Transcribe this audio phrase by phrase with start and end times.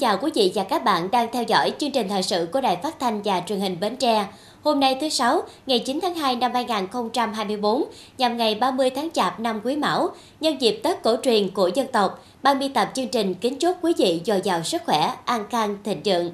[0.00, 2.76] chào quý vị và các bạn đang theo dõi chương trình thời sự của Đài
[2.76, 4.26] Phát thanh và Truyền hình Bến Tre.
[4.62, 7.84] Hôm nay thứ Sáu, ngày 9 tháng 2 năm 2024,
[8.18, 10.08] nhằm ngày 30 tháng Chạp năm Quý Mão,
[10.40, 13.76] nhân dịp Tết cổ truyền của dân tộc, ban biên tập chương trình kính chúc
[13.82, 16.30] quý vị dồi dào sức khỏe, an khang, thịnh vượng.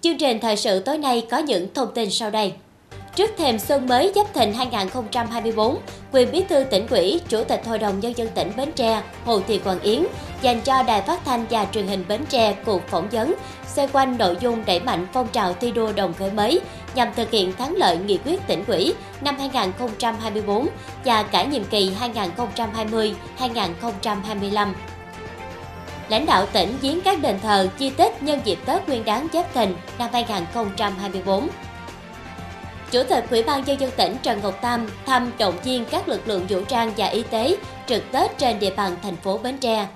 [0.00, 2.52] Chương trình thời sự tối nay có những thông tin sau đây.
[3.14, 5.78] Trước thềm xuân mới Giáp Thìn 2024,
[6.12, 9.40] quyền bí thư tỉnh ủy, chủ tịch Hội đồng Nhân dân tỉnh Bến Tre Hồ
[9.46, 10.06] Thị Quang Yến
[10.42, 13.34] dành cho Đài Phát thanh và Truyền hình Bến Tre cuộc phỏng vấn
[13.66, 16.60] xoay quanh nội dung đẩy mạnh phong trào thi đua đồng khởi mới
[16.94, 20.68] nhằm thực hiện thắng lợi nghị quyết tỉnh ủy năm 2024
[21.04, 21.92] và cả nhiệm kỳ
[23.38, 24.72] 2020-2025.
[26.08, 29.54] Lãnh đạo tỉnh viếng các đền thờ chi tiết nhân dịp Tết Nguyên đán Giáp
[29.54, 31.48] Thìn năm 2024.
[32.90, 36.28] Chủ tịch Ủy ban nhân dân tỉnh Trần Ngọc Tam thăm động viên các lực
[36.28, 39.86] lượng vũ trang và y tế trực Tết trên địa bàn thành phố Bến Tre.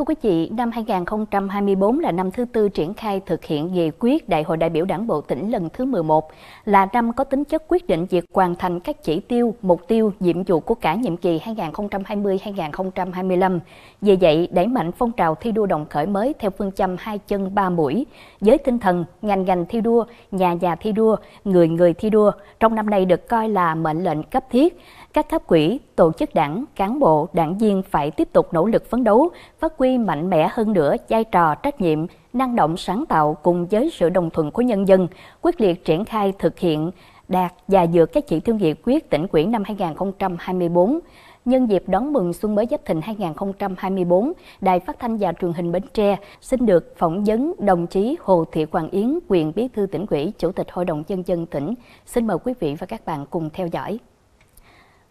[0.00, 4.28] Thưa quý vị, năm 2024 là năm thứ tư triển khai thực hiện nghị quyết
[4.28, 6.28] Đại hội đại biểu Đảng bộ tỉnh lần thứ 11,
[6.64, 10.12] là năm có tính chất quyết định việc hoàn thành các chỉ tiêu, mục tiêu,
[10.20, 13.60] nhiệm vụ của cả nhiệm kỳ 2020-2025.
[14.00, 17.18] Vì vậy, đẩy mạnh phong trào thi đua đồng khởi mới theo phương châm hai
[17.18, 18.06] chân ba mũi,
[18.40, 22.32] với tinh thần ngành ngành thi đua, nhà nhà thi đua, người người thi đua,
[22.60, 24.78] trong năm nay được coi là mệnh lệnh cấp thiết
[25.12, 28.90] các cấp quỹ, tổ chức đảng, cán bộ, đảng viên phải tiếp tục nỗ lực
[28.90, 33.04] phấn đấu, phát huy mạnh mẽ hơn nữa vai trò trách nhiệm, năng động sáng
[33.06, 35.08] tạo cùng với sự đồng thuận của nhân dân,
[35.42, 36.90] quyết liệt triển khai thực hiện
[37.28, 41.00] đạt và vượt các chỉ tiêu nghị quyết tỉnh ủy năm 2024.
[41.44, 45.72] Nhân dịp đón mừng xuân mới Giáp Thìn 2024, Đài Phát thanh và Truyền hình
[45.72, 49.86] Bến Tre xin được phỏng vấn đồng chí Hồ Thị Hoàng Yến, quyền Bí thư
[49.86, 51.74] tỉnh ủy, Chủ tịch Hội đồng nhân dân tỉnh.
[52.06, 53.98] Xin mời quý vị và các bạn cùng theo dõi.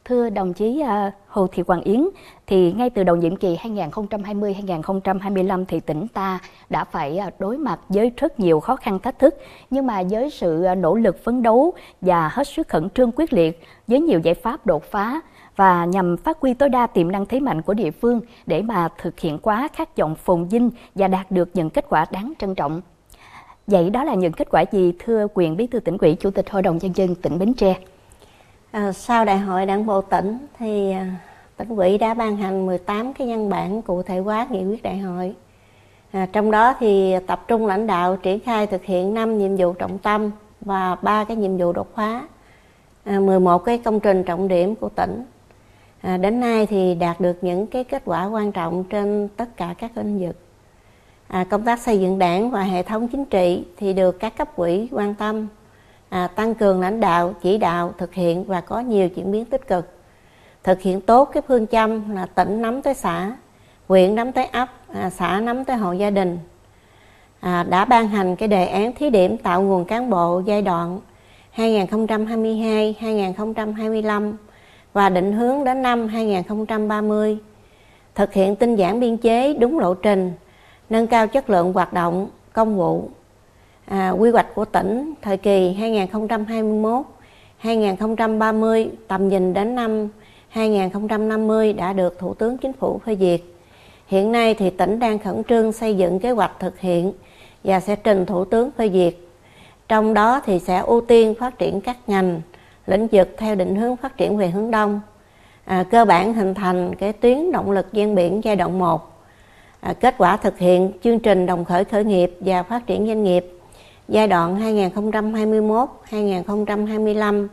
[0.09, 2.07] Thưa đồng chí à, Hồ Thị Hoàng Yến,
[2.47, 6.39] thì ngay từ đầu nhiệm kỳ 2020-2025 thì tỉnh ta
[6.69, 9.35] đã phải à, đối mặt với rất nhiều khó khăn thách thức,
[9.69, 13.33] nhưng mà với sự à, nỗ lực phấn đấu và hết sức khẩn trương quyết
[13.33, 15.21] liệt với nhiều giải pháp đột phá
[15.55, 18.89] và nhằm phát huy tối đa tiềm năng thế mạnh của địa phương để mà
[19.01, 22.55] thực hiện quá khát vọng phồn vinh và đạt được những kết quả đáng trân
[22.55, 22.81] trọng.
[23.67, 26.49] Vậy đó là những kết quả gì thưa quyền bí thư tỉnh ủy, chủ tịch
[26.49, 27.75] hội đồng nhân dân tỉnh Bến Tre?
[28.71, 31.15] À, sau đại hội đảng bộ tỉnh thì à,
[31.57, 34.97] tỉnh ủy đã ban hành 18 cái văn bản cụ thể hóa nghị quyết đại
[34.97, 35.35] hội.
[36.11, 39.73] À, trong đó thì tập trung lãnh đạo triển khai thực hiện 5 nhiệm vụ
[39.73, 40.31] trọng tâm
[40.61, 42.21] và ba cái nhiệm vụ đột phá,
[43.03, 45.25] à, 11 cái công trình trọng điểm của tỉnh.
[46.01, 49.75] À, đến nay thì đạt được những cái kết quả quan trọng trên tất cả
[49.77, 50.35] các lĩnh vực.
[51.27, 54.55] À, công tác xây dựng đảng và hệ thống chính trị thì được các cấp
[54.55, 55.47] ủy quan tâm
[56.09, 59.67] à, tăng cường lãnh đạo chỉ đạo thực hiện và có nhiều chuyển biến tích
[59.67, 59.89] cực.
[60.63, 63.31] Thực hiện tốt cái phương châm là tỉnh nắm tới xã
[63.87, 66.39] huyện nắm tới ấp à, xã nắm tới hộ gia đình.
[67.39, 70.99] À, đã ban hành cái đề án thí điểm tạo nguồn cán bộ giai đoạn
[71.55, 74.33] 2022-2025
[74.93, 77.37] và định hướng đến năm 2030
[78.15, 80.31] thực hiện tinh giản biên chế đúng lộ trình
[80.89, 83.09] nâng cao chất lượng hoạt động công vụ
[83.89, 87.05] à, quy hoạch của tỉnh thời kỳ 2021
[87.57, 90.07] 2030 tầm nhìn đến năm
[90.49, 93.41] 2050 đã được Thủ tướng Chính phủ phê duyệt.
[94.07, 97.13] Hiện nay thì tỉnh đang khẩn trương xây dựng kế hoạch thực hiện
[97.63, 99.13] và sẽ trình Thủ tướng phê duyệt.
[99.87, 102.41] Trong đó thì sẽ ưu tiên phát triển các ngành,
[102.87, 105.01] lĩnh vực theo định hướng phát triển về hướng đông.
[105.65, 109.23] À, cơ bản hình thành cái tuyến động lực gian biển giai đoạn 1.
[109.79, 113.23] À, kết quả thực hiện chương trình đồng khởi khởi nghiệp và phát triển doanh
[113.23, 113.58] nghiệp
[114.09, 114.59] giai đoạn
[116.11, 117.47] 2021-2025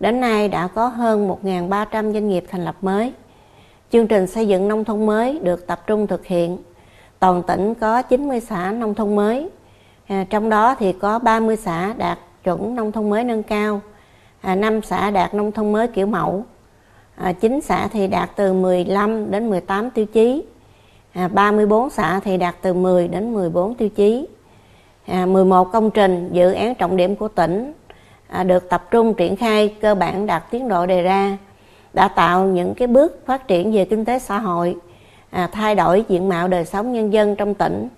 [0.00, 3.12] đến nay đã có hơn 1.300 doanh nghiệp thành lập mới.
[3.90, 6.58] Chương trình xây dựng nông thôn mới được tập trung thực hiện.
[7.18, 9.48] Toàn tỉnh có 90 xã nông thôn mới,
[10.06, 13.80] à, trong đó thì có 30 xã đạt chuẩn nông thôn mới nâng cao,
[14.40, 16.44] à, 5 xã đạt nông thôn mới kiểu mẫu,
[17.16, 20.44] à, 9 xã thì đạt từ 15 đến 18 tiêu chí,
[21.12, 24.26] à, 34 xã thì đạt từ 10 đến 14 tiêu chí
[25.06, 27.72] à, 11 công trình dự án trọng điểm của tỉnh
[28.28, 31.38] à, được tập trung triển khai cơ bản đạt tiến độ đề ra
[31.92, 34.76] đã tạo những cái bước phát triển về kinh tế xã hội
[35.30, 37.88] à, thay đổi diện mạo đời sống nhân dân trong tỉnh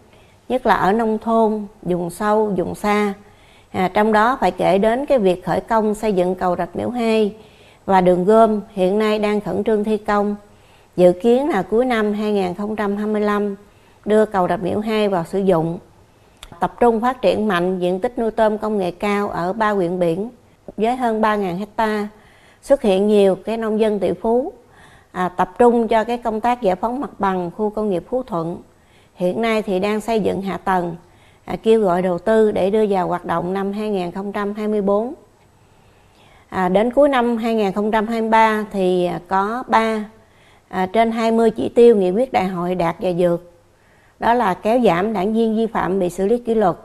[0.49, 3.13] nhất là ở nông thôn vùng sâu vùng xa
[3.73, 6.91] à, trong đó phải kể đến cái việc khởi công xây dựng cầu rạch miễu
[6.91, 7.35] 2
[7.87, 10.37] và đường gom hiện nay đang khẩn trương thi công
[10.97, 13.57] Dự kiến là cuối năm 2025
[14.05, 15.79] đưa cầu Rạch Miễu 2 vào sử dụng.
[16.65, 19.99] Tập trung phát triển mạnh diện tích nuôi tôm công nghệ cao ở ba huyện
[19.99, 20.31] biển
[20.77, 22.09] với hơn 3.000 hecta
[22.63, 24.53] xuất hiện nhiều cái nông dân tỷ phú
[25.13, 28.23] à, tập trung cho cái công tác giải phóng mặt bằng khu công nghiệp Phú
[28.23, 28.63] Thuận.
[29.15, 30.97] Hiện nay thì đang xây dựng hạ tầng
[31.45, 35.15] à, kêu gọi đầu tư để đưa vào hoạt động năm 2024
[36.49, 40.05] à, đến cuối năm 2023 thì có 3
[40.69, 43.54] à, trên 20 chỉ tiêu nghị quyết đại hội đạt và vượt
[44.25, 46.77] đó là kéo giảm đảng viên vi phạm bị xử lý kỷ luật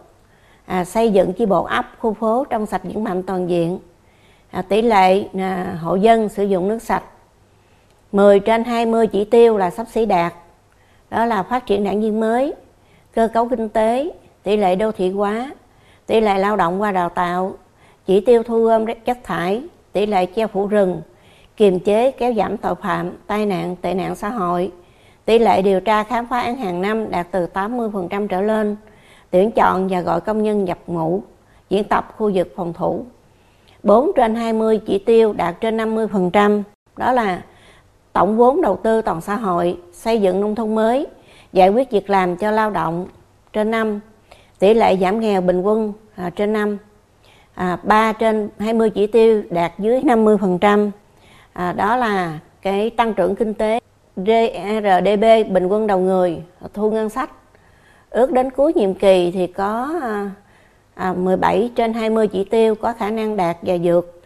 [0.65, 3.79] à, xây dựng chi bộ ấp khu phố trong sạch vững mạnh toàn diện.
[4.51, 7.03] À, tỷ lệ à, hộ dân sử dụng nước sạch
[8.11, 10.33] 10 trên 20 chỉ tiêu là sắp xỉ đạt.
[11.09, 12.53] Đó là phát triển đảng viên mới
[13.13, 14.11] cơ cấu kinh tế
[14.43, 15.51] tỷ lệ đô thị hóa
[16.05, 17.53] tỷ lệ lao động qua đào tạo
[18.05, 21.01] chỉ tiêu thu gom chất thải tỷ lệ che phủ rừng
[21.57, 24.71] kiềm chế kéo giảm tội phạm tai nạn tệ nạn xã hội
[25.29, 28.75] tỷ lệ điều tra khám phá án hàng năm đạt từ 80% trở lên.
[29.31, 31.21] Tuyển chọn và gọi công nhân nhập ngũ
[31.69, 33.05] diễn tập khu vực phòng thủ.
[33.83, 36.63] 4 trên 20 chỉ tiêu đạt trên 50%,
[36.97, 37.41] đó là
[38.13, 41.07] tổng vốn đầu tư toàn xã hội, xây dựng nông thôn mới,
[41.53, 43.07] giải quyết việc làm cho lao động
[43.53, 43.99] trên năm,
[44.59, 46.77] tỷ lệ giảm nghèo bình quân à, trên năm,
[47.53, 50.91] à, 3 trên 20 chỉ tiêu đạt dưới 50%,
[51.53, 53.79] à, đó là cái tăng trưởng kinh tế.
[54.25, 56.43] GRDP bình quân đầu người,
[56.73, 57.29] thu ngân sách.
[58.09, 60.31] Ước đến cuối nhiệm kỳ thì có à,
[60.95, 64.21] à, 17 trên 20 chỉ tiêu có khả năng đạt và vượt.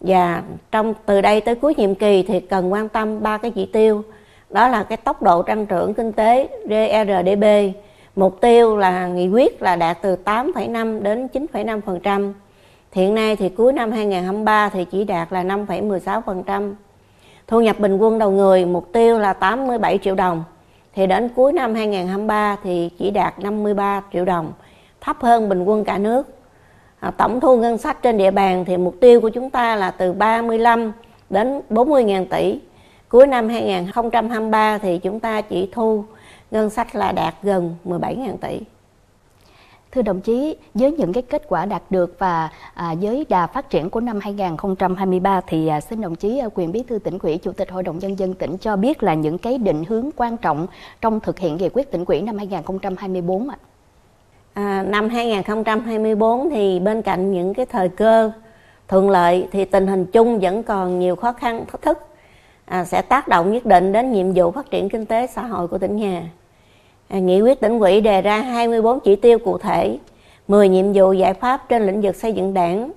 [0.00, 3.66] Và trong từ đây tới cuối nhiệm kỳ thì cần quan tâm ba cái chỉ
[3.66, 4.02] tiêu.
[4.50, 7.74] Đó là cái tốc độ tăng trưởng kinh tế GRDP
[8.18, 12.32] mục tiêu là nghị quyết là đạt từ 8,5 đến 9,5%
[12.92, 16.74] hiện nay thì cuối năm 2023 thì chỉ đạt là 5,16%
[17.48, 20.44] thu nhập bình quân đầu người mục tiêu là 87 triệu đồng
[20.94, 24.52] thì đến cuối năm 2023 thì chỉ đạt 53 triệu đồng
[25.00, 26.26] thấp hơn bình quân cả nước.
[27.00, 29.90] À, tổng thu ngân sách trên địa bàn thì mục tiêu của chúng ta là
[29.90, 30.92] từ 35
[31.30, 32.60] đến 40 ngàn tỷ.
[33.08, 36.04] Cuối năm 2023 thì chúng ta chỉ thu
[36.50, 38.60] ngân sách là đạt gần 17 ngàn tỷ.
[39.98, 43.70] Thưa đồng chí, với những cái kết quả đạt được và à, với đà phát
[43.70, 47.38] triển của năm 2023 thì à, xin đồng chí à, quyền bí thư tỉnh ủy,
[47.38, 50.36] chủ tịch hội đồng nhân dân tỉnh cho biết là những cái định hướng quan
[50.36, 50.66] trọng
[51.00, 53.56] trong thực hiện nghị quyết tỉnh ủy năm 2024 ạ.
[54.54, 58.30] À à, năm 2024 thì bên cạnh những cái thời cơ
[58.88, 61.98] thuận lợi thì tình hình chung vẫn còn nhiều khó khăn thách thức
[62.64, 65.68] à, sẽ tác động nhất định đến nhiệm vụ phát triển kinh tế xã hội
[65.68, 66.22] của tỉnh nhà.
[67.08, 69.98] À, nghị quyết tỉnh ủy đề ra 24 chỉ tiêu cụ thể,
[70.48, 72.90] 10 nhiệm vụ giải pháp trên lĩnh vực xây dựng đảng,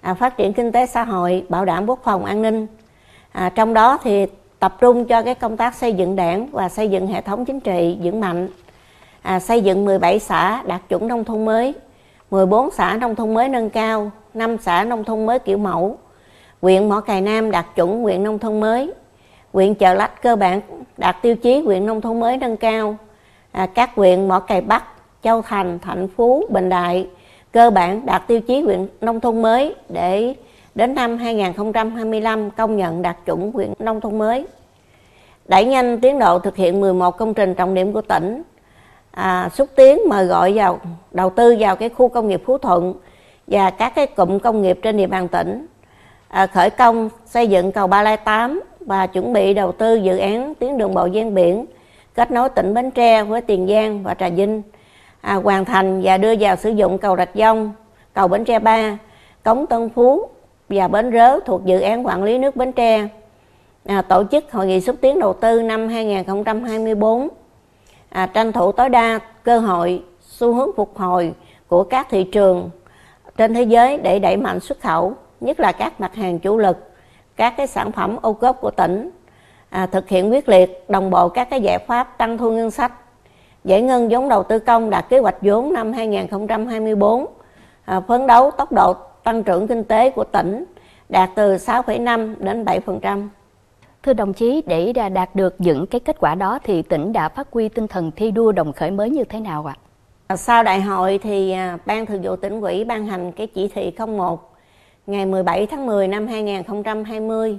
[0.00, 2.66] à, phát triển kinh tế xã hội, bảo đảm quốc phòng an ninh.
[3.32, 4.26] À, trong đó thì
[4.58, 7.60] tập trung cho cái công tác xây dựng đảng và xây dựng hệ thống chính
[7.60, 8.48] trị vững mạnh.
[9.22, 11.74] À, xây dựng 17 xã đạt chuẩn nông thôn mới,
[12.30, 15.98] 14 xã nông thôn mới nâng cao, 5 xã nông thôn mới kiểu mẫu,
[16.62, 18.92] huyện Mỏ Cày Nam đạt chuẩn huyện nông thôn mới,
[19.52, 20.60] huyện Chợ Lách cơ bản
[20.96, 22.96] đạt tiêu chí huyện nông thôn mới nâng cao,
[23.54, 24.84] à, các huyện Mỏ Cày Bắc,
[25.22, 27.06] Châu Thành, Thạnh Phú, Bình Đại
[27.52, 30.34] cơ bản đạt tiêu chí huyện nông thôn mới để
[30.74, 34.46] đến năm 2025 công nhận đạt chuẩn huyện nông thôn mới.
[35.48, 38.42] Đẩy nhanh tiến độ thực hiện 11 công trình trọng điểm của tỉnh
[39.10, 40.78] à, xúc tiến mời gọi vào
[41.10, 42.94] đầu tư vào cái khu công nghiệp Phú Thuận
[43.46, 45.66] và các cái cụm công nghiệp trên địa bàn tỉnh
[46.28, 50.16] à, khởi công xây dựng cầu Ba Lai 8 và chuẩn bị đầu tư dự
[50.16, 51.66] án tuyến đường bộ ven biển
[52.14, 54.62] kết nối tỉnh Bến Tre với Tiền Giang và Trà Vinh.
[55.20, 57.72] À, hoàn thành và đưa vào sử dụng cầu Rạch Dông,
[58.12, 58.98] cầu Bến Tre 3,
[59.42, 60.28] cống Tân Phú
[60.68, 63.08] và Bến Rớ thuộc dự án quản lý nước Bến Tre.
[63.84, 67.28] À, tổ chức hội nghị xúc tiến đầu tư năm 2024
[68.08, 71.34] à, tranh thủ tối đa cơ hội xu hướng phục hồi
[71.68, 72.70] của các thị trường
[73.36, 76.76] trên thế giới để đẩy mạnh xuất khẩu nhất là các mặt hàng chủ lực
[77.36, 79.10] các cái sản phẩm ô cốp của tỉnh
[79.74, 82.92] à, thực hiện quyết liệt đồng bộ các cái giải pháp tăng thu ngân sách
[83.64, 87.26] giải ngân vốn đầu tư công đạt kế hoạch vốn năm 2024
[87.84, 90.64] à, phấn đấu tốc độ tăng trưởng kinh tế của tỉnh
[91.08, 93.28] đạt từ 6,5 đến 7%.
[94.02, 97.48] Thưa đồng chí, để đạt được những cái kết quả đó thì tỉnh đã phát
[97.52, 99.76] huy tinh thần thi đua đồng khởi mới như thế nào ạ?
[100.36, 103.92] Sau đại hội thì à, Ban Thường vụ tỉnh ủy ban hành cái chỉ thị
[104.06, 104.56] 01
[105.06, 107.58] ngày 17 tháng 10 năm 2020.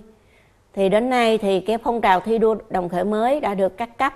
[0.75, 3.97] Thì đến nay thì cái phong trào thi đua đồng khởi mới đã được các
[3.97, 4.13] cấp,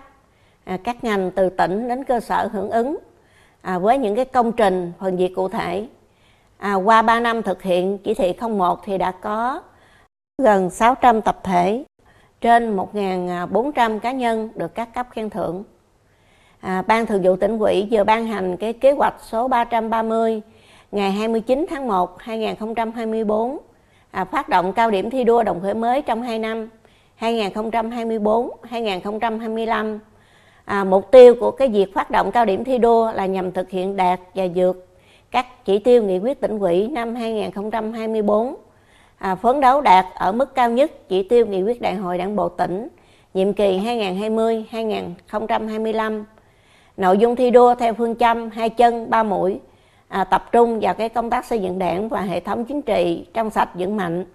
[0.64, 2.98] à, các ngành từ tỉnh đến cơ sở hưởng ứng
[3.62, 5.88] à, với những cái công trình phần việc cụ thể.
[6.58, 9.62] À, qua 3 năm thực hiện chỉ thị 01 thì đã có
[10.38, 11.84] gần 600 tập thể
[12.42, 15.64] trên 1.400 cá nhân được các cấp khen thưởng.
[16.60, 20.42] À, Ban Thường vụ tỉnh ủy vừa ban hành cái kế hoạch số 330
[20.92, 23.58] ngày 29 tháng 1 2024
[24.12, 26.70] à, phát động cao điểm thi đua đồng khởi mới trong 2 năm
[27.20, 30.00] 2024-2025.
[30.66, 33.70] À, mục tiêu của cái việc phát động cao điểm thi đua là nhằm thực
[33.70, 34.88] hiện đạt và vượt
[35.32, 38.56] các chỉ tiêu nghị quyết tỉnh ủy năm 2024
[39.18, 42.36] à, phấn đấu đạt ở mức cao nhất chỉ tiêu nghị quyết đại hội đảng
[42.36, 42.88] bộ tỉnh
[43.34, 46.24] nhiệm kỳ 2020-2025.
[46.98, 49.60] Nội dung thi đua theo phương châm hai chân ba mũi
[50.10, 53.26] à, tập trung vào cái công tác xây dựng đảng và hệ thống chính trị
[53.34, 54.26] trong sạch vững mạnh,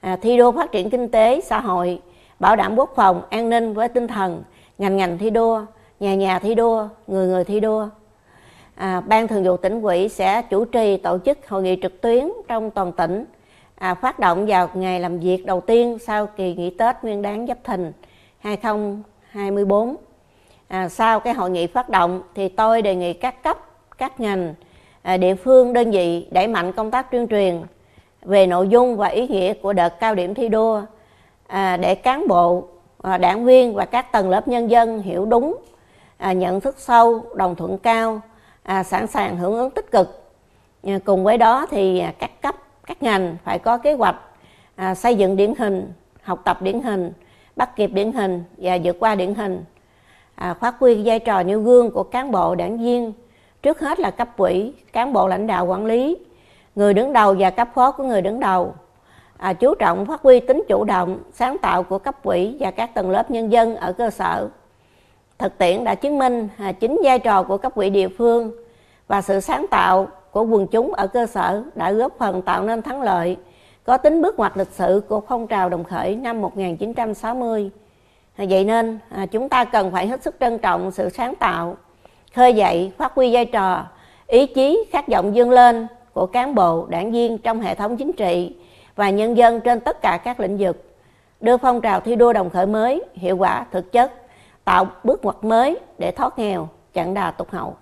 [0.00, 2.00] à, thi đua phát triển kinh tế xã hội,
[2.38, 4.42] bảo đảm quốc phòng an ninh với tinh thần
[4.78, 5.64] ngành ngành thi đua,
[6.00, 7.88] nhà nhà thi đua, người người thi đua.
[8.74, 12.28] À, Ban Thường vụ tỉnh ủy sẽ chủ trì tổ chức hội nghị trực tuyến
[12.48, 13.24] trong toàn tỉnh
[13.78, 17.46] à, phát động vào ngày làm việc đầu tiên sau kỳ nghỉ Tết Nguyên đán
[17.46, 17.92] Giáp Thìn
[18.38, 19.96] 2024.
[20.68, 23.58] À, sau cái hội nghị phát động thì tôi đề nghị các cấp,
[23.98, 24.54] các ngành,
[25.08, 27.62] À, địa phương, đơn vị đẩy mạnh công tác tuyên truyền
[28.22, 30.82] về nội dung và ý nghĩa của đợt cao điểm thi đua
[31.46, 32.68] à, để cán bộ,
[33.02, 35.56] à, đảng viên và các tầng lớp nhân dân hiểu đúng,
[36.16, 38.20] à, nhận thức sâu, đồng thuận cao,
[38.62, 40.30] à, sẵn sàng hưởng ứng tích cực.
[40.82, 42.54] À, cùng với đó thì à, các cấp
[42.86, 44.16] các ngành phải có kế hoạch
[44.76, 47.12] à, xây dựng điển hình học tập điển hình
[47.56, 49.64] bắt kịp điển hình và vượt qua điển hình
[50.34, 53.12] à, phát huy vai trò nêu gương của cán bộ đảng viên
[53.62, 56.16] trước hết là cấp ủy cán bộ lãnh đạo quản lý
[56.74, 58.74] người đứng đầu và cấp phó của người đứng đầu
[59.36, 62.94] à, chú trọng phát huy tính chủ động sáng tạo của cấp ủy và các
[62.94, 64.48] tầng lớp nhân dân ở cơ sở
[65.38, 68.52] thực tiễn đã chứng minh à, chính vai trò của cấp ủy địa phương
[69.08, 72.82] và sự sáng tạo của quần chúng ở cơ sở đã góp phần tạo nên
[72.82, 73.36] thắng lợi
[73.84, 77.70] có tính bước ngoặt lịch sử của phong trào đồng khởi năm 1960.
[78.36, 81.76] Vậy nên à, chúng ta cần phải hết sức trân trọng sự sáng tạo,
[82.34, 83.86] khơi dậy, phát huy vai trò,
[84.26, 88.12] ý chí, khát vọng dương lên của cán bộ, đảng viên trong hệ thống chính
[88.12, 88.56] trị
[88.96, 90.94] và nhân dân trên tất cả các lĩnh vực,
[91.40, 94.12] đưa phong trào thi đua đồng khởi mới hiệu quả thực chất,
[94.64, 97.76] tạo bước ngoặt mới để thoát nghèo, chặn đà tụt hậu.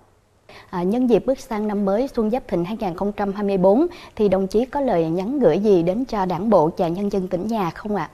[0.69, 4.81] À, nhân dịp bước sang năm mới Xuân Giáp Thìn 2024 thì đồng chí có
[4.81, 8.09] lời nhắn gửi gì đến cho đảng bộ và nhân dân tỉnh nhà không ạ?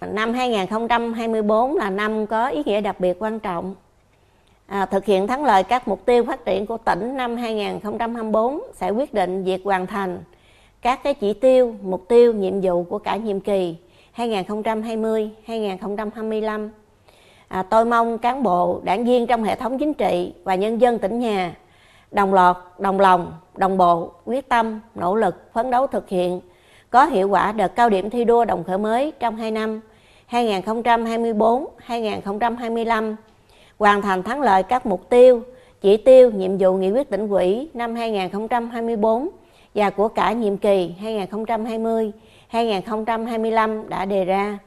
[0.00, 3.74] Năm 2024 là năm có ý nghĩa đặc biệt quan trọng.
[4.70, 8.90] À, thực hiện thắng lợi các mục tiêu phát triển của tỉnh năm 2024 sẽ
[8.90, 10.18] quyết định việc hoàn thành
[10.82, 13.76] các cái chỉ tiêu, mục tiêu, nhiệm vụ của cả nhiệm kỳ
[14.16, 16.68] 2020-2025.
[17.48, 20.98] À, tôi mong cán bộ, đảng viên trong hệ thống chính trị và nhân dân
[20.98, 21.54] tỉnh nhà
[22.10, 26.40] đồng loạt, đồng lòng, đồng bộ, quyết tâm, nỗ lực, phấn đấu thực hiện
[26.90, 29.80] có hiệu quả đợt cao điểm thi đua đồng khởi mới trong 2 năm
[30.30, 33.16] 2024-2025,
[33.80, 35.42] hoàn thành thắng lợi các mục tiêu,
[35.80, 39.28] chỉ tiêu, nhiệm vụ nghị quyết tỉnh ủy năm 2024
[39.74, 40.94] và của cả nhiệm kỳ
[42.52, 44.58] 2020-2025 đã đề ra.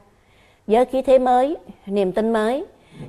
[0.66, 1.56] Với khí thế mới,
[1.86, 2.64] niềm tin mới,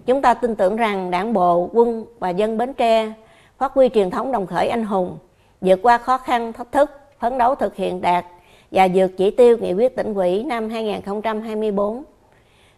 [0.05, 3.13] chúng ta tin tưởng rằng đảng bộ, quân và dân Bến Tre
[3.57, 5.17] phát huy truyền thống đồng khởi anh hùng,
[5.61, 8.25] vượt qua khó khăn, thách thức, phấn đấu thực hiện đạt
[8.71, 12.03] và vượt chỉ tiêu nghị quyết tỉnh ủy năm 2024.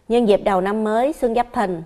[0.08, 1.82] Nhân dịp đầu năm mới Xuân Giáp Thìn,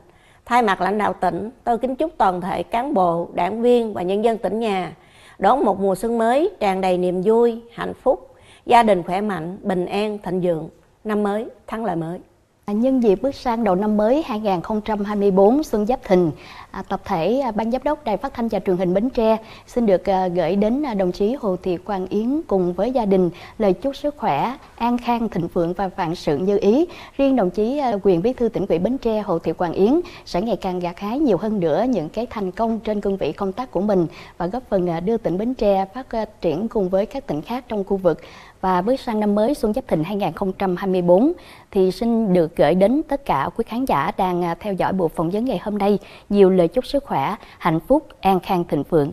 [0.52, 4.02] thay mặt lãnh đạo tỉnh, tôi kính chúc toàn thể cán bộ, đảng viên và
[4.02, 4.92] nhân dân tỉnh nhà
[5.38, 8.34] đón một mùa xuân mới tràn đầy niềm vui, hạnh phúc,
[8.66, 10.68] gia đình khỏe mạnh, bình an, thịnh vượng,
[11.04, 12.18] năm mới, thắng lợi mới.
[12.66, 16.30] Nhân dịp bước sang đầu năm mới 2024 Xuân Giáp Thìn,
[16.72, 19.36] à, tập thể à, Ban Giám đốc Đài Phát thanh và Truyền hình Bến Tre
[19.66, 23.04] xin được à, gửi đến à, đồng chí Hồ Thị Quang Yến cùng với gia
[23.04, 26.86] đình lời chúc sức khỏe, an khang, thịnh vượng và vạn sự như ý.
[27.16, 30.00] Riêng đồng chí à, quyền bí thư tỉnh ủy Bến Tre Hồ Thị Quang Yến
[30.24, 33.32] sẽ ngày càng gặt hái nhiều hơn nữa những cái thành công trên cương vị
[33.32, 34.06] công tác của mình
[34.38, 36.06] và góp phần đưa tỉnh Bến Tre phát
[36.40, 38.20] triển cùng với các tỉnh khác trong khu vực
[38.62, 41.32] và bước sang năm mới Xuân Giáp Thìn 2024
[41.70, 45.30] thì xin được gửi đến tất cả quý khán giả đang theo dõi buổi phỏng
[45.30, 45.98] vấn ngày hôm nay
[46.28, 49.12] nhiều lời chúc sức khỏe, hạnh phúc, an khang thịnh vượng.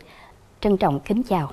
[0.61, 1.51] Trân trọng kính chào.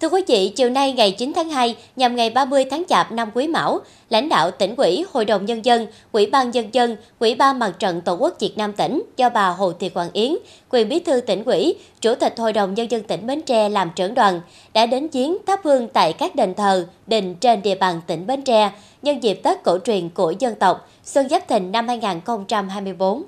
[0.00, 3.30] Thưa quý vị, chiều nay ngày 9 tháng 2 nhằm ngày 30 tháng Chạp năm
[3.34, 7.34] Quý Mão, lãnh đạo tỉnh ủy, Hội đồng Nhân dân, Ủy ban Nhân dân, Ủy
[7.34, 10.36] ban Mặt trận Tổ quốc Việt Nam tỉnh do bà Hồ Thị Quảng Yến,
[10.70, 13.90] quyền bí thư tỉnh ủy, Chủ tịch Hội đồng Nhân dân tỉnh Bến Tre làm
[13.96, 14.40] trưởng đoàn,
[14.74, 18.42] đã đến chiến thắp hương tại các đền thờ, đình trên địa bàn tỉnh Bến
[18.42, 18.70] Tre
[19.02, 23.24] nhân dịp Tết cổ truyền của dân tộc Xuân Giáp Thìn năm 2024.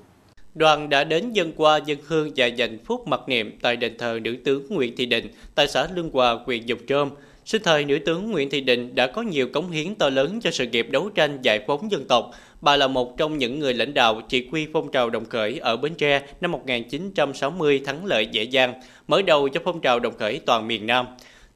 [0.54, 4.18] Đoàn đã đến dân qua dân hương và dành phút mặc niệm tại đền thờ
[4.22, 7.10] nữ tướng Nguyễn Thị Định tại xã Lương Hòa, huyện Dục Trôm.
[7.44, 10.50] Sinh thời nữ tướng Nguyễn Thị Định đã có nhiều cống hiến to lớn cho
[10.50, 12.30] sự nghiệp đấu tranh giải phóng dân tộc.
[12.60, 15.76] Bà là một trong những người lãnh đạo chỉ huy phong trào đồng khởi ở
[15.76, 18.74] Bến Tre năm 1960 thắng lợi dễ dàng,
[19.08, 21.06] mở đầu cho phong trào đồng khởi toàn miền Nam.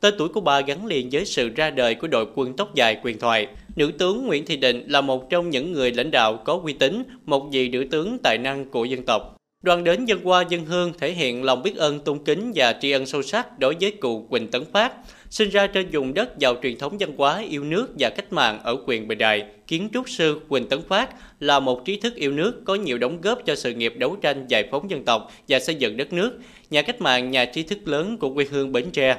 [0.05, 2.97] Tên tuổi của bà gắn liền với sự ra đời của đội quân tóc dài
[3.03, 3.47] quyền thoại.
[3.77, 7.03] Nữ tướng Nguyễn Thị Định là một trong những người lãnh đạo có uy tín,
[7.25, 9.37] một vị nữ tướng tài năng của dân tộc.
[9.63, 12.91] Đoàn đến dân qua dân hương thể hiện lòng biết ơn tôn kính và tri
[12.91, 14.93] ân sâu sắc đối với cụ Quỳnh Tấn Phát,
[15.31, 18.61] sinh ra trên vùng đất giàu truyền thống văn hóa yêu nước và cách mạng
[18.65, 19.45] ở quyền Bình Đại.
[19.67, 23.21] Kiến trúc sư Quỳnh Tấn Phát là một trí thức yêu nước có nhiều đóng
[23.21, 26.39] góp cho sự nghiệp đấu tranh giải phóng dân tộc và xây dựng đất nước,
[26.71, 29.17] nhà cách mạng nhà trí thức lớn của quê hương Bến Tre.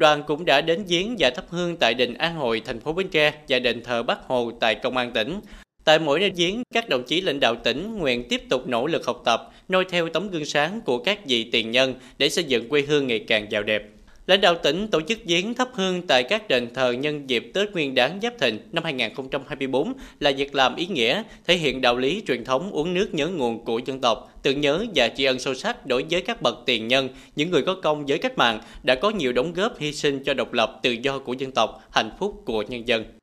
[0.00, 3.08] Đoàn cũng đã đến viếng và thắp hương tại đình An Hội, thành phố Bến
[3.08, 5.40] Tre và đền thờ Bắc Hồ tại Công an tỉnh.
[5.84, 9.06] Tại mỗi nơi viếng, các đồng chí lãnh đạo tỉnh nguyện tiếp tục nỗ lực
[9.06, 12.68] học tập, noi theo tấm gương sáng của các vị tiền nhân để xây dựng
[12.68, 13.82] quê hương ngày càng giàu đẹp.
[14.30, 17.72] Lãnh đạo tỉnh tổ chức viếng thắp hương tại các đền thờ nhân dịp Tết
[17.72, 22.22] Nguyên đán Giáp Thìn năm 2024 là việc làm ý nghĩa, thể hiện đạo lý
[22.26, 25.54] truyền thống uống nước nhớ nguồn của dân tộc, tưởng nhớ và tri ân sâu
[25.54, 28.94] sắc đối với các bậc tiền nhân, những người có công với cách mạng đã
[28.94, 32.10] có nhiều đóng góp hy sinh cho độc lập tự do của dân tộc, hạnh
[32.18, 33.19] phúc của nhân dân.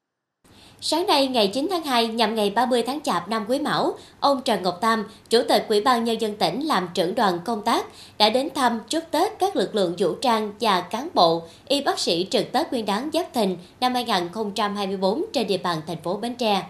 [0.90, 4.42] Sáng nay ngày 9 tháng 2 nhằm ngày 30 tháng Chạp năm Quý Mão, ông
[4.42, 7.86] Trần Ngọc Tam, Chủ tịch Ủy ban Nhân dân tỉnh làm trưởng đoàn công tác,
[8.18, 12.00] đã đến thăm chúc Tết các lực lượng vũ trang và cán bộ, y bác
[12.00, 16.36] sĩ trực Tết Nguyên đán Giáp Thìn năm 2024 trên địa bàn thành phố Bến
[16.36, 16.64] Tre.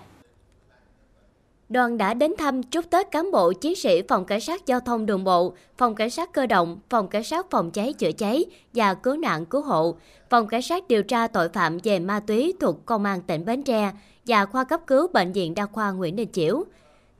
[1.69, 5.05] Đoàn đã đến thăm chúc Tết cán bộ chiến sĩ Phòng Cảnh sát Giao thông
[5.05, 8.93] Đường bộ, Phòng Cảnh sát Cơ động, Phòng Cảnh sát Phòng cháy chữa cháy và
[8.93, 9.95] Cứu nạn Cứu hộ,
[10.29, 13.63] Phòng Cảnh sát điều tra tội phạm về ma túy thuộc Công an tỉnh Bến
[13.63, 13.91] Tre
[14.25, 16.63] và khoa cấp cứu Bệnh viện Đa khoa Nguyễn Đình Chiểu.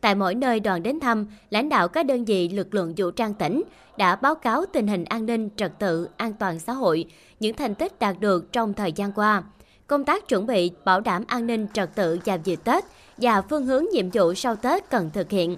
[0.02, 3.34] Tại mỗi nơi đoàn đến thăm, lãnh đạo các đơn vị lực lượng vũ trang
[3.34, 3.64] tỉnh
[3.98, 7.06] đã báo cáo tình hình an ninh, trật tự, an toàn xã hội,
[7.40, 9.44] những thành tích đạt được trong thời gian qua,
[9.88, 12.84] công tác chuẩn bị bảo đảm an ninh trật tự vào dịp Tết
[13.18, 15.58] và phương hướng nhiệm vụ sau Tết cần thực hiện.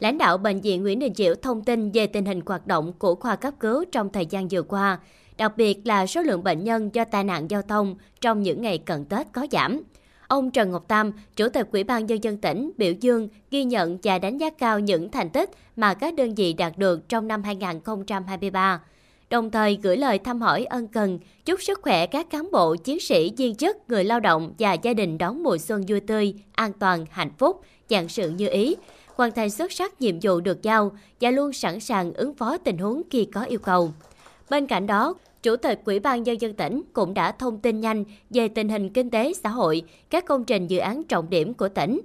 [0.00, 3.14] Lãnh đạo Bệnh viện Nguyễn Đình Chiểu thông tin về tình hình hoạt động của
[3.14, 4.98] khoa cấp cứu trong thời gian vừa qua,
[5.38, 8.78] đặc biệt là số lượng bệnh nhân do tai nạn giao thông trong những ngày
[8.78, 9.82] cận Tết có giảm.
[10.28, 13.98] Ông Trần Ngọc Tam, Chủ tịch Ủy ban Nhân dân tỉnh, biểu dương, ghi nhận
[14.02, 17.42] và đánh giá cao những thành tích mà các đơn vị đạt được trong năm
[17.42, 18.80] 2023
[19.30, 23.00] đồng thời gửi lời thăm hỏi ân cần, chúc sức khỏe các cán bộ, chiến
[23.00, 26.72] sĩ, viên chức, người lao động và gia đình đón mùa xuân vui tươi, an
[26.72, 28.76] toàn, hạnh phúc, dạng sự như ý,
[29.14, 32.78] hoàn thành xuất sắc nhiệm vụ được giao và luôn sẵn sàng ứng phó tình
[32.78, 33.92] huống khi có yêu cầu.
[34.50, 38.04] Bên cạnh đó, Chủ tịch Ủy ban Nhân dân tỉnh cũng đã thông tin nhanh
[38.30, 41.68] về tình hình kinh tế xã hội, các công trình dự án trọng điểm của
[41.68, 42.00] tỉnh,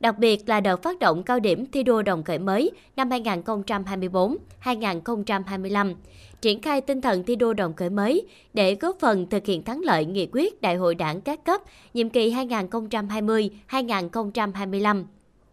[0.00, 5.94] đặc biệt là đợt phát động cao điểm thi đua đồng khởi mới năm 2024-2025,
[6.40, 9.80] triển khai tinh thần thi đua đồng khởi mới để góp phần thực hiện thắng
[9.84, 11.62] lợi nghị quyết Đại hội đảng các cấp
[11.94, 15.04] nhiệm kỳ 2020-2025.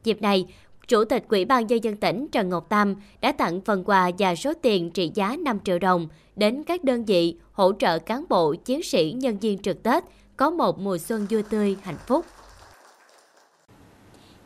[0.04, 0.48] Dịp này,
[0.88, 4.36] Chủ tịch Ủy ban Nhân dân tỉnh Trần Ngọc Tam đã tặng phần quà và
[4.36, 8.56] số tiền trị giá 5 triệu đồng đến các đơn vị hỗ trợ cán bộ,
[8.66, 10.04] chiến sĩ, nhân viên trực Tết
[10.38, 12.26] có một mùa xuân vui tươi, hạnh phúc.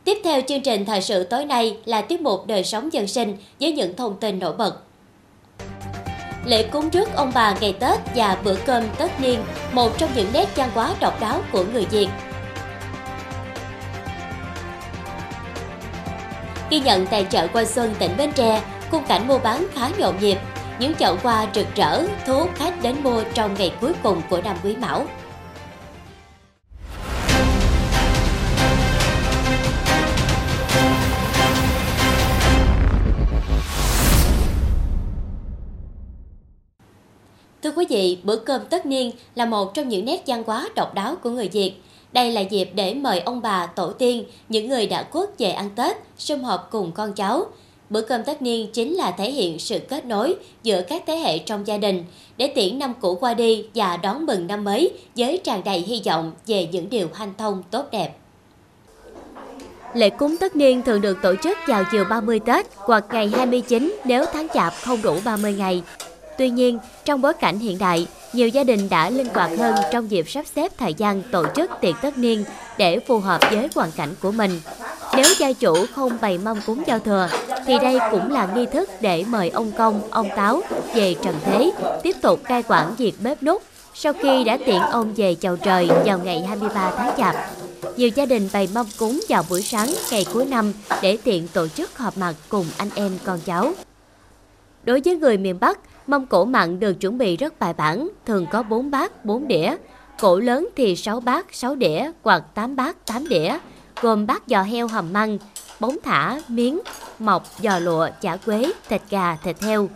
[0.04, 3.36] Tiếp theo chương trình thời sự tối nay là tiết mục đời sống dân sinh
[3.60, 4.82] với những thông tin nổi bật.
[6.44, 10.30] Lễ cúng rước ông bà ngày Tết và bữa cơm tất niên, một trong những
[10.32, 12.08] nét văn hóa độc đáo của người Việt.
[16.70, 20.18] Ghi nhận tại chợ Quan Xuân tỉnh Bến Tre, khung cảnh mua bán khá nhộn
[20.20, 20.38] nhịp,
[20.78, 24.40] những chậu hoa rực rỡ thu hút khách đến mua trong ngày cuối cùng của
[24.40, 25.06] năm Quý Mão.
[37.62, 40.94] Thưa quý vị, bữa cơm tất niên là một trong những nét văn hóa độc
[40.94, 41.72] đáo của người Việt.
[42.12, 45.70] Đây là dịp để mời ông bà, tổ tiên, những người đã khuất về ăn
[45.76, 47.46] Tết, sum họp cùng con cháu.
[47.90, 51.38] Bữa cơm tất niên chính là thể hiện sự kết nối giữa các thế hệ
[51.38, 52.04] trong gia đình
[52.36, 56.02] để tiễn năm cũ qua đi và đón mừng năm mới với tràn đầy hy
[56.06, 58.16] vọng về những điều hanh thông tốt đẹp.
[59.94, 63.94] Lễ cúng tất niên thường được tổ chức vào chiều 30 Tết hoặc ngày 29
[64.04, 65.82] nếu tháng chạp không đủ 30 ngày
[66.40, 70.10] Tuy nhiên, trong bối cảnh hiện đại, nhiều gia đình đã linh hoạt hơn trong
[70.10, 72.44] dịp sắp xếp thời gian tổ chức tiệc tất niên
[72.78, 74.60] để phù hợp với hoàn cảnh của mình.
[75.16, 77.28] Nếu gia chủ không bày mâm cúng giao thừa,
[77.66, 80.62] thì đây cũng là nghi thức để mời ông công, ông táo
[80.94, 81.72] về trần thế,
[82.02, 83.62] tiếp tục cai quản việc bếp nút
[83.94, 87.36] sau khi đã tiện ông về chầu trời vào ngày 23 tháng Chạp.
[87.96, 90.72] Nhiều gia đình bày mâm cúng vào buổi sáng ngày cuối năm
[91.02, 93.72] để tiện tổ chức họp mặt cùng anh em con cháu.
[94.84, 98.46] Đối với người miền Bắc, Mâm cổ mặn được chuẩn bị rất bài bản, thường
[98.50, 99.76] có 4 bát, 4 đĩa.
[100.20, 103.58] Cỗ lớn thì 6 bát 6 đĩa hoặc 8 bát 8 đĩa,
[104.00, 105.38] gồm bát giò heo hầm măng,
[105.80, 106.80] bóng thả, miếng,
[107.18, 109.88] mọc, giò lụa, chả quế, thịt gà, thịt heo.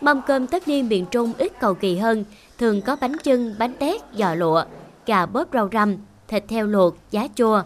[0.00, 2.24] Mâm cơm tất niên miền Trung ít cầu kỳ hơn,
[2.58, 4.64] thường có bánh chưng, bánh tét, giò lụa,
[5.06, 5.96] gà bóp rau răm,
[6.28, 7.62] thịt heo luộc, giá chua.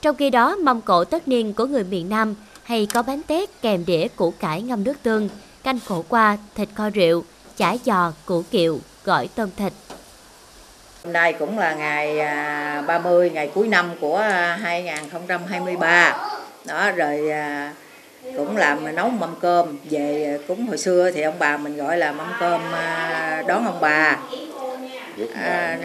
[0.00, 3.62] Trong khi đó, mâm cỗ tất niên của người miền Nam hay có bánh tét
[3.62, 5.28] kèm đĩa củ cải ngâm nước tương,
[5.64, 7.24] canh khổ qua, thịt kho rượu,
[7.56, 9.72] chả giò, củ kiệu, gỏi tôm thịt.
[11.04, 16.16] Hôm nay cũng là ngày à, 30, ngày cuối năm của à, 2023.
[16.66, 17.72] Đó rồi à,
[18.36, 22.12] cũng làm nấu mâm cơm về cúng hồi xưa thì ông bà mình gọi là
[22.12, 22.60] mâm cơm
[23.46, 24.18] đón ông bà
[25.34, 25.78] à,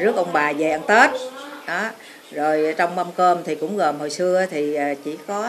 [0.00, 1.10] rước ông bà về ăn tết
[1.66, 1.90] đó
[2.32, 5.46] rồi trong mâm cơm thì cũng gồm hồi xưa thì chỉ có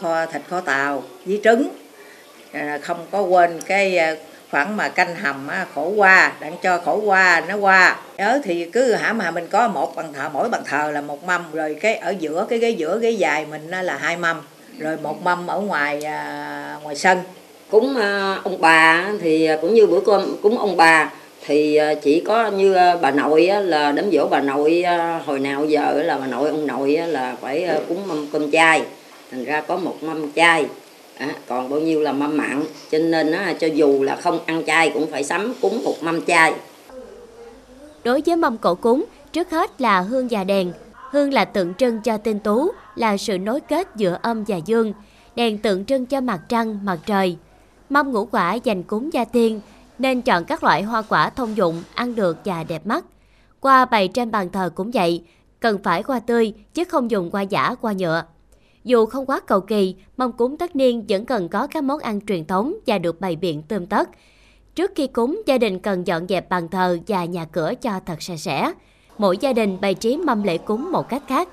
[0.00, 1.68] kho thịt kho tàu với trứng
[2.58, 4.14] À, không có quên cái à,
[4.50, 7.96] khoảng mà canh hầm á, khổ qua đặng cho khổ qua nó qua.
[8.16, 11.24] Nhớ thì cứ hả mà mình có một bàn thờ mỗi bàn thờ là một
[11.24, 14.36] mâm rồi cái ở giữa cái ghế giữa ghế dài mình là hai mâm.
[14.78, 17.18] Rồi một mâm ở ngoài à, ngoài sân.
[17.70, 21.10] Cúng à, ông bà thì cũng như bữa cơm cúng ông bà
[21.46, 25.64] thì chỉ có như bà nội á, là đám dỗ bà nội à, hồi nào
[25.64, 28.82] giờ là bà nội ông nội á, là phải cúng mâm cơm chay.
[29.30, 30.66] Thành ra có một mâm chay
[31.18, 32.64] à, còn bao nhiêu là mâm mặn?
[32.90, 36.24] Cho nên á, cho dù là không ăn chay cũng phải sắm cúng một mâm
[36.26, 36.54] chay.
[38.04, 40.72] Đối với mâm cổ cúng trước hết là hương và đèn.
[41.10, 44.92] Hương là tượng trưng cho tinh tú là sự nối kết giữa âm và dương.
[45.34, 47.36] Đèn tượng trưng cho mặt trăng mặt trời.
[47.88, 49.60] Mâm ngũ quả dành cúng gia tiên
[49.98, 53.04] nên chọn các loại hoa quả thông dụng ăn được và đẹp mắt.
[53.60, 55.22] Qua bày trên bàn thờ cũng vậy
[55.60, 58.24] cần phải hoa tươi chứ không dùng hoa giả hoa nhựa
[58.84, 62.20] dù không quá cầu kỳ, mâm cúng tất niên vẫn cần có các món ăn
[62.26, 64.08] truyền thống và được bày biện tươm tất.
[64.74, 68.22] Trước khi cúng, gia đình cần dọn dẹp bàn thờ và nhà cửa cho thật
[68.22, 68.72] sạch sẽ.
[69.18, 71.48] Mỗi gia đình bày trí mâm lễ cúng một cách khác.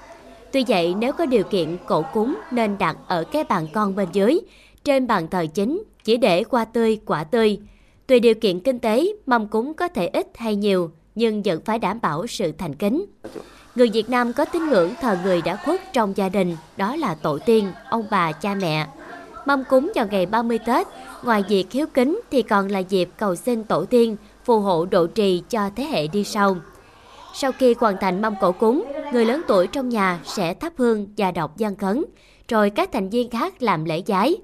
[0.52, 4.08] Tuy vậy, nếu có điều kiện cổ cúng nên đặt ở cái bàn con bên
[4.14, 4.40] dưới,
[4.84, 7.60] trên bàn thờ chính chỉ để hoa tươi, quả tươi.
[8.08, 11.80] Tùy điều kiện kinh tế, mâm cúng có thể ít hay nhiều, nhưng vẫn phải
[11.80, 13.06] đảm bảo sự thành kính.
[13.76, 17.16] Người Việt Nam có tín ngưỡng thờ người đã khuất trong gia đình, đó là
[17.16, 18.88] tổ tiên, ông bà, cha mẹ.
[19.46, 20.88] Mâm cúng vào ngày 30 Tết,
[21.24, 25.08] ngoài việc hiếu kính thì còn là dịp cầu xin tổ tiên, phù hộ độ
[25.08, 26.58] trì cho thế hệ đi sau.
[27.34, 31.08] Sau khi hoàn thành mâm cổ cúng, người lớn tuổi trong nhà sẽ thắp hương
[31.18, 32.06] và đọc văn khấn,
[32.48, 34.36] rồi các thành viên khác làm lễ giái.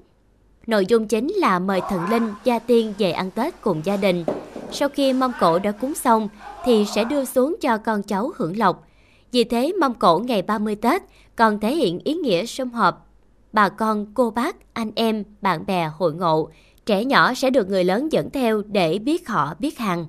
[0.66, 4.24] Nội dung chính là mời thần linh, gia tiên về ăn Tết cùng gia đình.
[4.72, 6.28] Sau khi mâm cổ đã cúng xong
[6.64, 8.86] thì sẽ đưa xuống cho con cháu hưởng lộc,
[9.32, 11.02] vì thế mâm cổ ngày 30 Tết
[11.36, 13.06] còn thể hiện ý nghĩa sum họp.
[13.52, 16.50] Bà con, cô bác, anh em, bạn bè hội ngộ,
[16.86, 20.06] trẻ nhỏ sẽ được người lớn dẫn theo để biết họ biết hàng.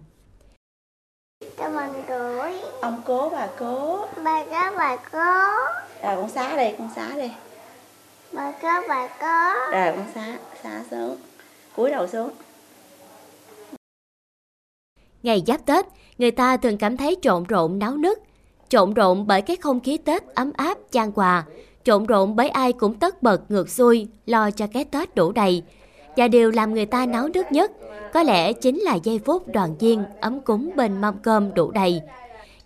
[2.82, 4.06] Ông cố bà cố.
[4.24, 5.20] Bà cố bà cố.
[6.04, 7.32] Rồi con xá đi, con xá đi.
[8.34, 9.72] Bà cố bà cố.
[9.72, 11.18] Rồi con xá, xá xuống.
[11.76, 12.30] cúi đầu xuống.
[15.24, 15.86] Ngày giáp Tết,
[16.18, 18.20] người ta thường cảm thấy trộn rộn náo nức,
[18.74, 21.46] trộn rộn bởi cái không khí Tết ấm áp chan quà,
[21.84, 25.64] trộn rộn bởi ai cũng tất bật ngược xuôi, lo cho cái Tết đủ đầy.
[26.18, 27.72] Và điều làm người ta náo nước nhất
[28.14, 32.02] có lẽ chính là giây phút đoàn viên ấm cúng bên mâm cơm đủ đầy.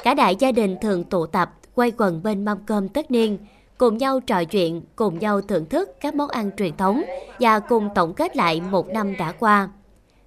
[0.04, 3.38] Cả đại gia đình thường tụ tập quay quần bên mâm cơm tất niên,
[3.78, 7.04] cùng nhau trò chuyện, cùng nhau thưởng thức các món ăn truyền thống
[7.40, 9.70] và cùng tổng kết lại một năm đã qua.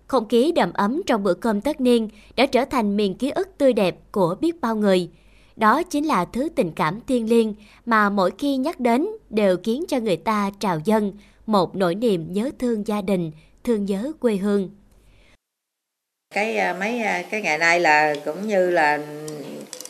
[0.07, 3.49] Không khí đầm ấm trong bữa cơm tất niên đã trở thành miền ký ức
[3.59, 5.11] tươi đẹp của biết bao người–
[5.61, 7.55] đó chính là thứ tình cảm thiêng liêng
[7.87, 11.12] mà mỗi khi nhắc đến đều khiến cho người ta trào dâng
[11.46, 13.33] một nỗi niềm nhớ thương gia đình,
[13.64, 14.70] thương nhớ quê hương.
[16.35, 18.99] Cái à, mấy à, cái ngày nay là cũng như là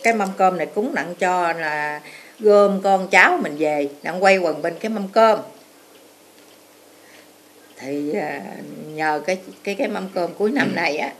[0.05, 2.01] cái mâm cơm này cúng nặng cho là
[2.41, 5.39] gom con cháu mình về đang quay quần bên cái mâm cơm.
[7.79, 8.43] Thì à,
[8.87, 11.13] nhờ cái cái cái mâm cơm cuối năm này á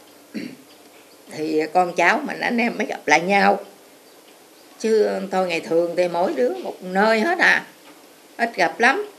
[1.33, 3.59] thì con cháu mình anh em mới gặp lại nhau
[4.81, 7.67] chứ thôi ngày thường thì mỗi đứa một nơi hết à.
[8.37, 9.11] Ít gặp lắm.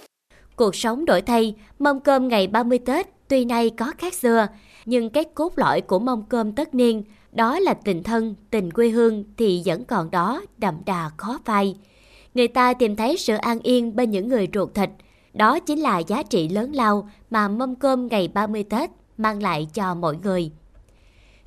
[0.56, 4.48] Cuộc sống đổi thay mâm cơm ngày 30 Tết tuy nay có khác xưa
[4.86, 8.90] nhưng cái cốt lõi của mâm cơm tất niên đó là tình thân tình quê
[8.90, 11.76] hương thì vẫn còn đó đậm đà khó phai.
[12.34, 14.90] Người ta tìm thấy sự an yên bên những người ruột thịt.
[15.34, 19.68] Đó chính là giá trị lớn lao mà mâm cơm ngày 30 Tết mang lại
[19.74, 20.52] cho mọi người.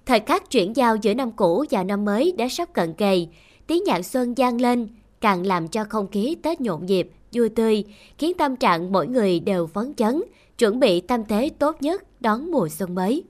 [0.07, 3.27] Thời khắc chuyển giao giữa năm cũ và năm mới đã sắp cận kề,
[3.67, 4.89] tiếng nhạc xuân gian lên
[5.21, 7.85] càng làm cho không khí Tết nhộn nhịp, vui tươi,
[8.19, 10.23] khiến tâm trạng mỗi người đều phấn chấn,
[10.59, 13.25] chuẩn bị tâm thế tốt nhất đón mùa xuân mới.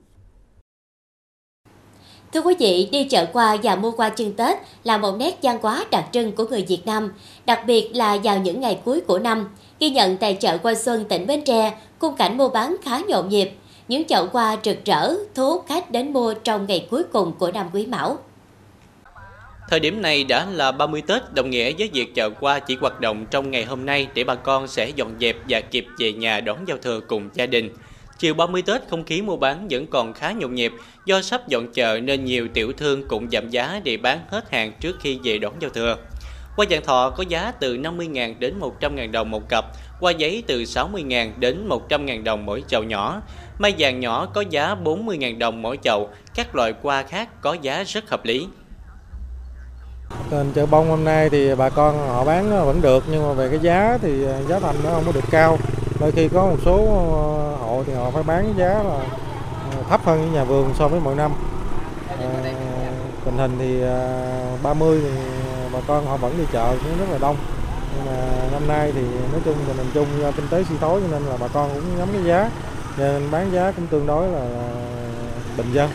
[2.32, 5.58] Thưa quý vị, đi chợ qua và mua qua chân Tết là một nét văn
[5.62, 7.12] hóa đặc trưng của người Việt Nam,
[7.46, 9.48] đặc biệt là vào những ngày cuối của năm.
[9.80, 13.28] Ghi nhận tại chợ Qua Xuân, tỉnh Bến Tre, khung cảnh mua bán khá nhộn
[13.28, 13.50] nhịp.
[13.88, 17.50] Những chậu hoa rực rỡ, thu hút khách đến mua trong ngày cuối cùng của
[17.50, 18.18] năm Quý Mão.
[19.68, 23.00] Thời điểm này đã là 30 Tết, đồng nghĩa với việc chợ qua chỉ hoạt
[23.00, 26.40] động trong ngày hôm nay để bà con sẽ dọn dẹp và kịp về nhà
[26.40, 27.70] đón giao thừa cùng gia đình.
[28.18, 30.72] Chiều 30 Tết, không khí mua bán vẫn còn khá nhộn nhịp
[31.06, 34.72] do sắp dọn chợ nên nhiều tiểu thương cũng giảm giá để bán hết hàng
[34.80, 35.96] trước khi về đón giao thừa.
[36.56, 39.64] Qua dạng thọ có giá từ 50.000 đến 100.000 đồng một cặp,
[40.00, 43.22] qua giấy từ 60.000 đến 100.000 đồng mỗi chậu nhỏ.
[43.58, 47.84] Mai vàng nhỏ có giá 40.000 đồng mỗi chậu, các loại qua khác có giá
[47.84, 48.46] rất hợp lý.
[50.34, 53.48] Tình chợ bông hôm nay thì bà con họ bán vẫn được nhưng mà về
[53.48, 55.58] cái giá thì giá thành nó không có được cao.
[56.00, 58.98] Đôi khi có một số ờ, hộ thì họ phải bán giá là
[59.70, 61.32] ờ, thấp hơn nhà vườn so với mọi năm.
[62.08, 62.16] À,
[63.24, 63.82] tình hình thì
[64.62, 65.10] 30 thì
[65.72, 67.36] bà con họ vẫn đi chợ cũng rất là đông.
[67.96, 68.12] Nhưng mà
[68.52, 71.22] năm nay thì nói chung là mình chung do kinh tế suy thoái cho nên
[71.22, 72.50] là bà con cũng nhắm cái giá
[72.96, 74.46] nên bán giá cũng tương đối là
[75.56, 75.90] bình dân.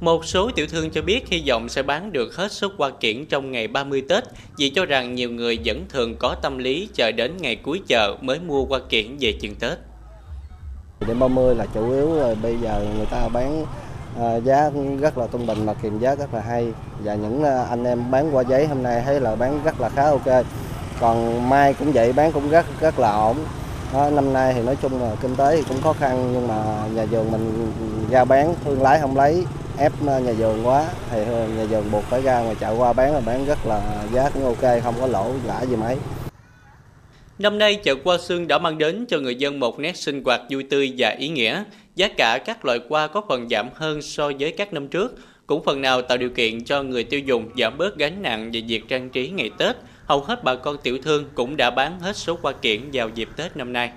[0.00, 3.26] Một số tiểu thương cho biết hy vọng sẽ bán được hết số hoa kiển
[3.26, 4.24] trong ngày 30 Tết
[4.58, 8.16] vì cho rằng nhiều người vẫn thường có tâm lý chờ đến ngày cuối chợ
[8.20, 9.78] mới mua hoa kiển về chừng Tết.
[11.08, 13.66] Đến 30 là chủ yếu rồi bây giờ người ta bán
[14.20, 16.66] à, giá rất là trung bình mà kiềm giá rất là hay
[17.04, 19.88] và những à, anh em bán qua giấy hôm nay thấy là bán rất là
[19.88, 20.44] khá ok.
[21.00, 23.36] Còn mai cũng vậy bán cũng rất rất là ổn.
[23.92, 26.86] Đó, năm nay thì nói chung là kinh tế thì cũng khó khăn nhưng mà
[26.94, 27.72] nhà vườn mình
[28.10, 29.44] ra bán thương lái không lấy
[29.78, 32.92] ép ờ, nhà vườn quá thì ờ, nhà vườn buộc phải ra ngoài chợ qua
[32.92, 35.96] bán là bán rất là giá cũng ok không có lỗ lãi gì mấy
[37.38, 40.40] Năm nay chợ Hoa xương đã mang đến cho người dân một nét sinh hoạt
[40.50, 41.64] vui tươi và ý nghĩa.
[41.96, 45.64] Giá cả các loại hoa có phần giảm hơn so với các năm trước, cũng
[45.64, 48.88] phần nào tạo điều kiện cho người tiêu dùng giảm bớt gánh nặng về việc
[48.88, 49.76] trang trí ngày Tết.
[50.04, 53.28] Hầu hết bà con tiểu thương cũng đã bán hết số hoa kiện vào dịp
[53.36, 53.90] Tết năm nay.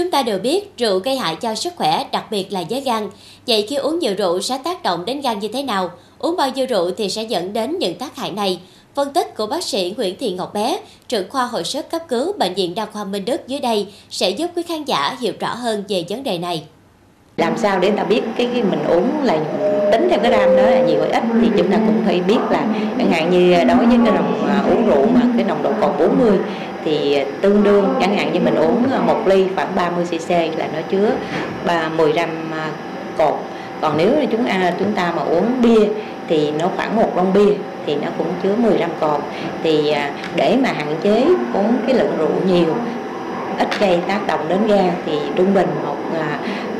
[0.00, 3.10] Chúng ta đều biết rượu gây hại cho sức khỏe, đặc biệt là với gan.
[3.46, 5.90] Vậy khi uống nhiều rượu sẽ tác động đến gan như thế nào?
[6.18, 8.60] Uống bao nhiêu rượu thì sẽ dẫn đến những tác hại này?
[8.94, 12.32] Phân tích của bác sĩ Nguyễn Thị Ngọc Bé, trưởng khoa hồi sức cấp cứu
[12.38, 15.54] Bệnh viện Đa khoa Minh Đức dưới đây sẽ giúp quý khán giả hiểu rõ
[15.54, 16.62] hơn về vấn đề này.
[17.40, 19.36] Làm sao để ta biết cái, cái mình uống là
[19.92, 22.38] tính theo cái gram đó là nhiều hay ít thì chúng ta cũng phải biết
[22.50, 22.64] là
[22.98, 25.90] chẳng hạn như đối với cái nồng à, uống rượu mà cái nồng độ cồn
[25.98, 26.38] 40
[26.84, 30.66] thì tương đương chẳng hạn như mình uống à, một ly khoảng 30 cc là
[30.74, 31.10] nó chứa
[31.96, 32.70] 10 gram à,
[33.18, 33.34] cồn.
[33.80, 35.86] Còn nếu là chúng ta chúng ta mà uống bia
[36.28, 37.54] thì nó khoảng một lon bia
[37.86, 39.20] thì nó cũng chứa 10 gram cồn.
[39.62, 39.94] Thì
[40.36, 41.24] để mà hạn chế
[41.54, 42.74] uống cái lượng rượu nhiều
[43.58, 45.96] ít gây tác động đến gan thì trung bình một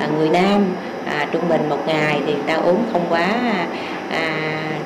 [0.01, 0.65] à, người nam
[1.07, 3.29] à, trung bình một ngày thì ta uống không quá
[4.11, 4.37] à,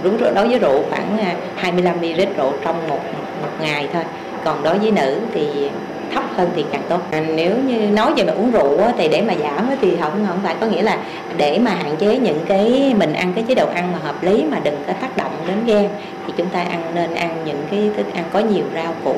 [0.03, 3.00] đúng đối với rượu khoảng à, 25 ml rượu trong một
[3.42, 4.03] một ngày thôi.
[4.44, 5.46] Còn đối với nữ thì
[6.14, 7.00] thấp hơn thì càng tốt.
[7.11, 9.96] À, nếu như nói về mà uống rượu á, thì để mà giảm á, thì
[10.00, 10.55] không không phải.
[10.61, 10.98] Có nghĩa là
[11.37, 14.44] để mà hạn chế những cái mình ăn cái chế độ ăn mà hợp lý
[14.50, 15.88] mà đừng có tác động đến gan
[16.27, 19.16] thì chúng ta ăn nên ăn những cái thức ăn có nhiều rau củ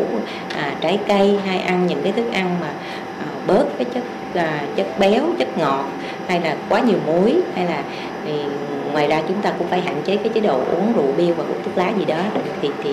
[0.57, 2.69] à, trái cây hay ăn những cái thức ăn mà
[3.19, 4.03] à, bớt cái chất
[4.37, 5.85] là chất béo chất ngọt
[6.29, 7.83] hay là quá nhiều muối hay là
[8.25, 8.33] thì
[8.93, 11.45] ngoài ra chúng ta cũng phải hạn chế cái chế độ uống rượu bia và
[11.49, 12.19] hút thuốc lá gì đó.
[12.63, 12.91] Thì thì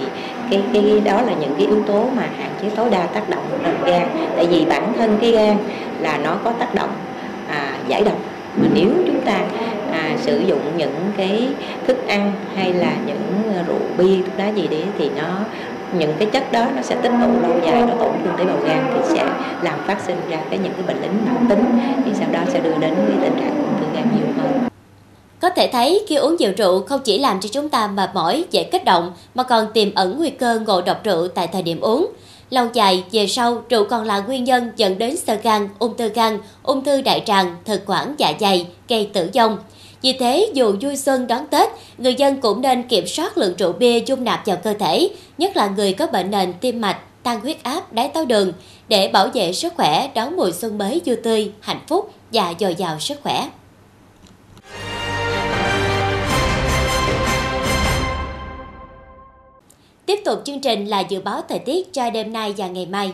[0.52, 3.44] cái cái đó là những cái yếu tố mà hạn chế tối đa tác động
[3.64, 4.08] lên gan.
[4.36, 5.58] Tại vì bản thân cái gan
[6.00, 6.90] là nó có tác động
[7.48, 8.18] à, giải độc.
[8.58, 9.40] Mà nếu chúng ta
[9.92, 11.48] à, sử dụng những cái
[11.88, 15.40] thức ăn hay là những rượu bia thuốc lá gì đấy thì nó
[16.00, 18.58] những cái chất đó nó sẽ tích tụ lâu dài nó tổn thương tế bào
[18.68, 19.26] gan thì sẽ
[19.62, 22.60] làm phát sinh ra cái những cái bệnh lý mãn tính thì sau đó sẽ
[22.60, 24.70] đưa đến cái tình trạng ung thư gan nhiều hơn
[25.44, 28.46] có thể thấy khi uống nhiều rượu không chỉ làm cho chúng ta mệt mỏi,
[28.52, 31.80] dễ kích động mà còn tiềm ẩn nguy cơ ngộ độc rượu tại thời điểm
[31.80, 32.08] uống.
[32.50, 36.10] Lâu dài, về sau, rượu còn là nguyên nhân dẫn đến sơ gan, ung thư
[36.10, 39.58] gan, ung thư đại tràng, thực quản dạ dày, gây tử vong.
[40.04, 43.74] Vì thế, dù vui xuân đón Tết, người dân cũng nên kiểm soát lượng rượu
[43.74, 47.40] bia dung nạp vào cơ thể, nhất là người có bệnh nền tim mạch, tăng
[47.40, 48.54] huyết áp, đái tháo đường,
[48.88, 52.76] để bảo vệ sức khỏe đón mùa xuân mới vui tươi, hạnh phúc và dồi
[52.76, 53.50] dào sức khỏe.
[60.06, 63.14] Tiếp tục chương trình là dự báo thời tiết cho đêm nay và ngày mai.